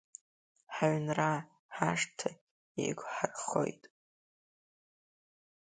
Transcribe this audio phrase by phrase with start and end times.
[0.75, 1.31] Ҳаҩнра,
[1.75, 2.29] ҳашҭа,
[2.81, 3.83] еиқәҳархоит.